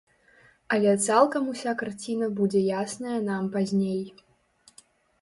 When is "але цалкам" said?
0.77-1.51